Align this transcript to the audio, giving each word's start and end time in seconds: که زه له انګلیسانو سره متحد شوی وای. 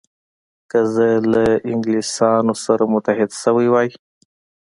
که 0.69 0.79
زه 0.93 1.07
له 1.31 1.45
انګلیسانو 1.71 2.53
سره 2.65 2.83
متحد 2.93 3.29
شوی 3.41 3.67
وای. 3.71 3.89